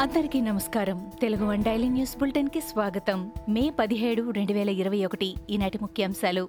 [0.00, 1.10] అందరికీ నమస్కారం.
[1.20, 3.30] Telugu one daily news బులెటిన్కి స్వాగతం.
[3.48, 5.34] మే పదిహేడు రెండు వేల ఇరవై ఒకటి.
[5.50, 6.48] ఈనాటి ముఖ్యాంశాలు.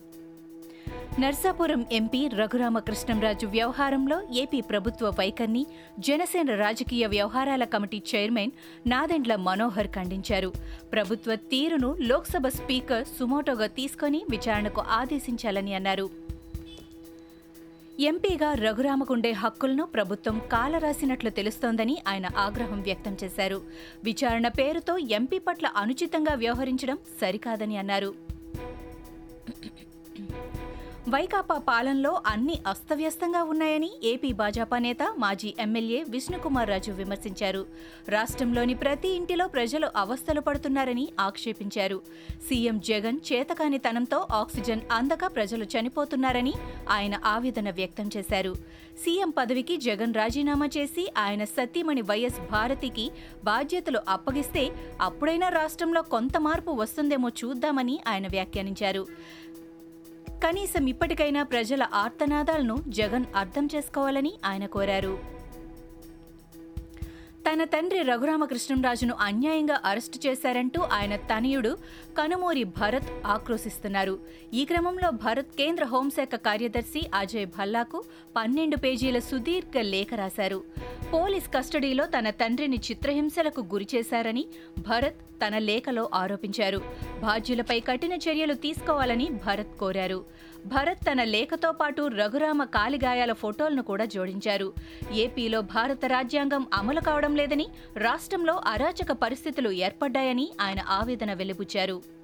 [1.19, 5.65] నర్సాపురం ఎంపీ రఘురామకృష్ణంరాజు వ్యవహారంలో ఏపీ ప్రభుత్వ వైఖరిని
[5.99, 8.51] జనసేన రాజకీయ వ్యవహారాల కమిటీ చైర్మన్
[8.87, 10.53] నాదెండ్ల మనోహర్ ఖండించారు.
[10.91, 16.09] ప్రభుత్వ తీరును లోక్సభ స్పీకర్ సుమోటోగా తీసుకొని విచారణకు ఆదేశించాలని అన్నారు.
[18.01, 23.61] ఎంపీగా రఘురామకుండే హక్కులను ప్రభుత్వం కాలరాసినట్లు తెలుస్తోందని ఆయన ఆగ్రహం వ్యక్తం చేశారు.
[24.03, 28.13] విచారణ పేరుతో ఎంపీ పట్ల అనుచితంగా వ్యవహరించడం సరికాదని అన్నారు.
[31.11, 37.61] వైకాపా పాలనలో అన్ని అస్తవ్యస్తంగా ఉన్నాయని ఏపీ భాజపా నేత మాజీ ఎమ్మెల్యే విష్ణుకుమార్ రాజు విమర్శించారు.
[38.09, 41.97] రాష్ట్రంలోని ప్రతి ఇంటిలో ప్రజలు అవస్థలు పడుతున్నారని ఆక్షేపించారు.
[42.49, 46.53] సీఎం జగన్ చేతకానితనంతో ఆక్సిజన్ అందక ప్రజలు చనిపోతున్నారని
[46.89, 48.53] ఆయన ఆవేదన వ్యక్తం చేశారు.
[49.03, 53.05] సీఎం పదవికి జగన్ రాజీనామా చేసి ఆయన సతీమణి వైఎస్ భారతికి
[53.43, 54.63] బాధ్యతలు అప్పగిస్తే
[55.01, 59.03] అప్పుడైనా రాష్ట్రంలో కొంత మార్పు వస్తుందేమో చూద్దామని ఆయన వ్యాఖ్యానించారు.
[60.45, 65.19] కనీసం ఇప్పటికైనా ప్రజల ఆర్తనాదాలను జగన్ అర్థం చేసుకోవాలని ఆయన కోరారు.
[67.49, 71.77] తన తండ్రి రఘురామకృష్ణంరాజును అన్యాయంగా అరెస్టు చేశారంటూ ఆయన తనయుడు
[72.17, 74.19] కనుమూరి భరత్ ఆక్రోశిస్తున్నారు.
[74.53, 78.03] ఈ క్రమంలో భరత్ కేంద్ర హోంశాఖ కార్యదర్శి అజయ్ భల్లాకు
[78.35, 80.63] పన్నెండు పేజీల సుదీర్ఘ లేఖ రాశారు.
[81.13, 84.45] పోలీస్ కస్టడీలో తన తండ్రిని చిత్రహింసలకు గురిచేశారని
[84.77, 86.77] భరత్ తన లేఖలో ఆరోపించారు.
[87.21, 90.25] బాధ్యులపై కఠిన చర్యలు తీసుకోవాలని భరత్ కోరారు.
[90.65, 94.73] భరత్ తన లేఖతో పాటు రఘురామ కాలిగాయాల ఫోటోలను కూడా జోడించారు.
[95.13, 97.67] ఏపీలో భారత రాజ్యాంగం అమలు కావడం లేదని
[97.97, 102.20] రాష్ట్రంలో అరాచక పరిస్థితులు ఏర్పడ్డాయని ఆయన ఆవేదన వెలిబుచ్చారు.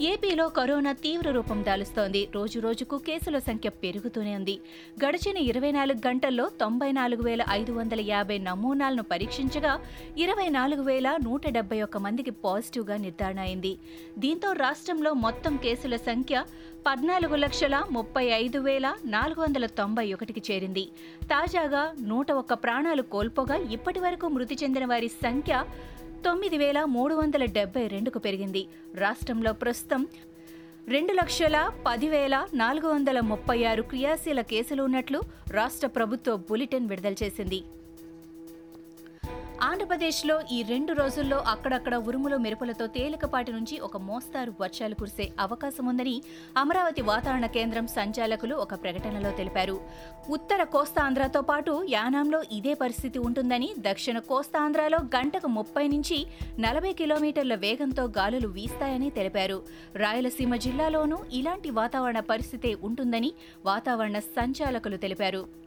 [0.00, 2.28] ఏపీలో కరోనా తీవ్ర రూపం దాలుస్తోంది.
[2.34, 4.60] రోజు రోజుకు కేసుల సంఖ్య పెరుగుతూనే ఉంది.
[5.04, 9.80] గడిచిన ఇరవై నాలుగు గంటల్లో తొంభై నాలుగు వేల ఐదు వందల యాభై నమూనాలను పరీక్షించగా
[10.16, 13.78] ఇరవై నాలుగు వేల నూట డెబ్బై ఒక్క మందికి పాజిటివ్గా నిర్ధారణ అయింది.
[14.18, 16.44] దీంతో రాష్ట్రంలో మొత్తం కేసుల సంఖ్య
[16.86, 20.88] పద్నాలుగు లక్షల ముప్పై ఐదు వేల నాలుగు వందల తొంభై ఒకటికి చేరింది.
[21.24, 25.64] తాజాగా నూట ఒక్క ప్రాణాలు కోల్పోగా ఇప్పటి వరకు మృతి చెందిన వారి సంఖ్య
[26.24, 28.62] తొమ్మిది వేల మూడు వందల డెబ్బై రెండుకు పెరిగింది.
[28.94, 30.06] రాష్ట్రంలో ప్రస్తుతం
[30.88, 37.62] రెండు లక్షల పదివేల నాలుగు వందల ముప్పై ఆరు క్రియాశీల కేసులు ఉన్నట్లు రాష్ట్ర ప్రభుత్వ బులెటిన్ విడుదల చేసింది.
[39.68, 46.14] ఆంధ్రప్రదేశ్లో ఈ రెండు రోజుల్లో అక్కడక్కడ ఉరుములు మెరుపులతో తేలికపాటి నుంచి ఒక మోస్తారు వర్షాలు కురిసే అవకాశం ఉందని
[46.56, 49.76] అమరావతి వాతావరణ కేంద్రం సంచాలకులు ఒక ప్రకటనలో తెలిపారు.
[50.30, 56.18] ఉత్తర కోస్తాంధ్రతో పాటు యానాంలో ఇదే పరిస్థితి ఉంటుందని దక్షిణ కోస్తాంధ్రలో గంటకు ముప్పై నుంచి
[56.60, 59.58] నలభై కిలోమీటర్ల వేగంతో గాలులు వీస్తాయని తెలిపారు.
[59.96, 63.32] రాయలసీమ జిల్లాలోనూ ఇలాంటి వాతావరణ పరిస్థితే ఉంటుందని
[63.64, 65.65] వాతావరణ సంచాలకులు తెలిపారు.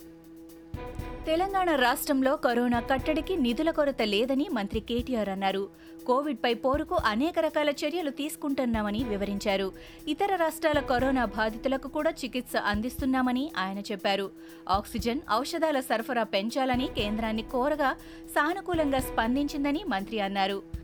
[1.25, 5.69] తెలంగాణ రాష్ట్రంలో కరోనా కట్టడికి నిధుల కొరత లేదని మంత్రి కేటీఆర్ అన్నారు.
[6.07, 9.72] కోవిడ్పై పోరుకు అనేక రకాల చర్యలు తీసుకుంటున్నామని వివరించారు.
[10.07, 14.31] ఇతర రాష్ట్రాల కరోనా బాధితులకు కూడా చికిత్స అందిస్తున్నామని ఆయన చెప్పారు.
[14.69, 17.94] ఆక్సిజన్ ఔషధాల సరఫరా పెంచాలని కేంద్రాన్ని కోరగా
[18.36, 20.78] సానుకూలంగా స్పందించిందని మంత్రి అన్నారు.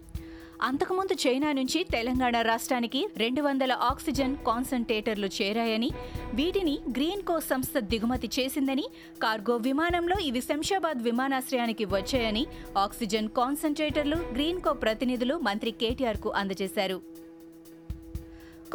[0.61, 5.89] అంతకుముందు చైనా నుంచి తెలంగాణ రాష్ట్రానికి రెండు వందల ఆక్సిజన్ కాన్సంట్రేటర్లు చేరాయని
[6.33, 8.85] వీటిని గ్రీన్ కో సంస్థ దిగుమతి చేసిందని
[9.23, 12.45] కార్గో విమానంలో ఇవి శంషాబాద్ విమానాశ్రయానికి వచ్చాయని
[12.77, 17.25] ఆక్సిజన్ కాన్సంట్రేటర్లు గ్రీన్ కో ప్రతినిధులు మంత్రి కేటీఆర్కు అందజేశారు.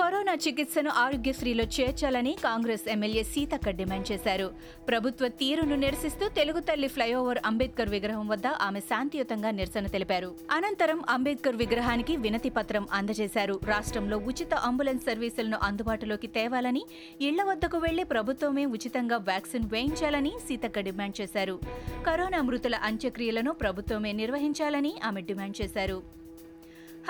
[0.00, 4.52] కరోనా చికిత్సను ఆరోగ్యశ్రీలో చేర్చాలని కాంగ్రెస్ ఎమ్మెల్యే సీతక్క డిమాండ్ చేశారు.
[4.88, 10.34] ప్రభుత్వ తీరును నిరసిస్తూ తెలుగు తల్లి ఫ్లైఓవర్ అంబేద్కర్ విగ్రహం వద్ద ఆమె శాంతియుతంగా నిరసన తెలిపారు.
[10.50, 13.60] అనంతరం అంబేద్కర్ విగ్రహానికి వినతి పత్రం అందజేశారు.
[13.64, 16.84] రాష్ట్రంలో ఉచిత అంబులెన్స్ సర్వీసులను అందుబాటులోకి తేవాలని
[17.20, 21.60] ఇళ్ళ వద్దకు వెళ్ళి ప్రభుత్వమే ఉచితంగా వ్యాక్సిన్ వేయించాలని సీతక్క డిమాండ్ చేశారు.
[22.06, 26.19] కరోనా మృతుల అంత్యక్రియలను ప్రభుత్వమే నిర్వహించాలని ఆమె డిమాండ్ చేశారు.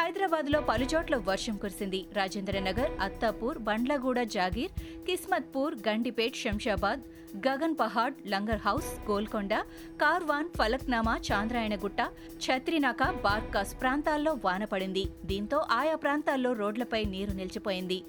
[0.01, 1.99] హైదరాబాద్లో పలుచోట్ల వర్షం కురిసింది.
[2.19, 4.73] రాజేంద్రనగర్ అత్తాపూర్ బండ్లగూడ జాగీర్
[5.07, 7.03] కిస్మత్పూర్ గండిపేట్ శంషాబాద్
[7.47, 9.55] గగన్ పహాడ్ లంగర్ హౌస్ గోల్కొండ
[10.03, 12.01] కార్వాన్ ఫలక్నామా చాంద్రాయణగుట్ట
[12.45, 15.05] ఛత్రినాక బార్కాస్ ప్రాంతాల్లో వాన పడింది.
[15.31, 18.01] దీంతో ఆయా ప్రాంతాల్లో రోడ్లపై నీరు నిలిచిపోయింది.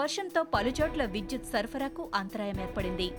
[0.00, 3.10] వర్షంతో పలుచోట్ల విద్యుత్ సరఫరాకు అంతరాయం ఏర్పడింది.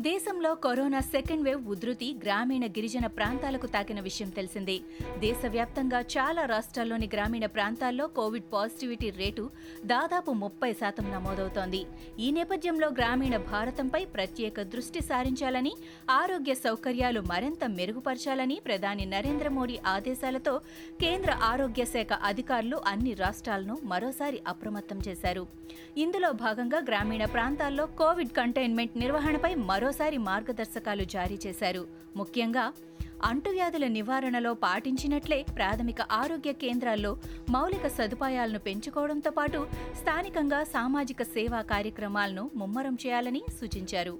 [0.00, 4.80] దేశంలో కరోనా సెకండ్ వేవ్ ఉధృతి గ్రామీణ గిరిజన ప్రాంతాలకు తాకిన విషయం తెలిసిందే.
[5.18, 9.50] దేశవ్యాప్తంగా చాలా రాష్ట్రాల్లోని గ్రామీణ ప్రాంతాల్లో కోవిడ్ పాజిటివిటీ రేటు
[9.84, 11.86] దాదాపు ముప్పై శాతం నమోదవుతోంది.
[12.18, 15.72] ఈ నేపథ్యంలో గ్రామీణ భారతంపై ప్రత్యేక దృష్టి సారించాలని
[16.10, 20.60] ఆరోగ్య సౌకర్యాలు మరింత మెరుగుపరచాలని ప్రధాని నరేంద్ర మోడీ ఆదేశాలతో
[21.00, 25.46] కేంద్ర ఆరోగ్య శాఖ అధికారులు అన్ని రాష్ట్రాలను మరోసారి అప్రమత్తం చేశారు.
[25.96, 29.54] ఇందులో భాగంగా గ్రామీణ ప్రాంతాల్లో కోవిడ్ కంటైన్మెంట్ నిర్వహణపై
[29.86, 31.86] మరోసారి మార్గదర్శకాలు జారీ చేశారు.
[32.16, 32.72] ముఖ్యంగా
[33.24, 37.18] అంటువ్యాధుల నివారణలో పాటించినట్లే ప్రాథమిక ఆరోగ్య కేంద్రాల్లో
[37.50, 39.66] మౌలిక సదుపాయాలను పెంచుకోవడంతో పాటు
[40.00, 44.18] స్థానికంగా సామాజిక సేవా కార్యక్రమాలను ముమ్మరం చేయాలని సూచించారు.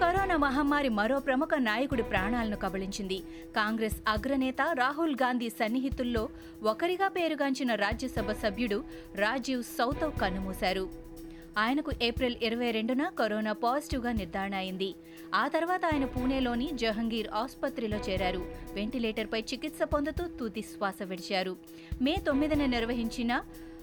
[0.00, 3.18] కరోనా మహమ్మారి మరో ప్రముఖ నాయకుడి ప్రాణాలను కబళించింది.
[3.56, 6.28] కాంగ్రెస్ అగ్రనేత రాహుల్ గాంధీ సన్నిహితుల్లో
[6.62, 8.84] ఒకరిగా పేరుగాంచిన రాజ్యసభ సభ్యుడు
[9.14, 11.09] రాజీవ్ సౌతవ్ కన్నుమూశారు.
[11.58, 14.94] ఆయనకు ఏప్రిల్ ఇరవై రెండున కరోనా పాజిటివ్గా నిర్ధారణ అయింది.
[15.34, 18.46] ఆ తర్వాత ఆయన పూణేలోని జహంగీర్ ఆసుపత్రిలో చేరారు.
[18.74, 21.56] వెంటిలేటర్పై చికిత్స పొందుతూ తుది శ్వాస విడిచారు.
[22.02, 23.42] మే తొమ్మిదిన నిర్వహించిన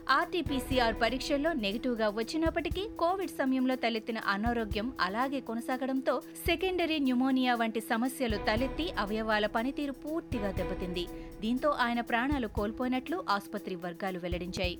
[0.09, 8.91] ఆర్టీపీసీఆర్ పరీక్షల్లో నెగిటివ్గా వచ్చినప్పటికీ కోవిడ్ సమయంలో తలెత్తిన అనారోగ్యం అలాగే కొనసాగడంతో సెకండరీ న్యూమోనియా వంటి సమస్యలు తలెత్తి
[8.97, 11.07] అవయవాల పనితీరు పూర్తిగా దెబ్బతింది.
[11.41, 14.79] దీంతో ఆయన ప్రాణాలు కోల్పోయినట్లు ఆసుపత్రి వర్గాలు వెల్లడించాయి.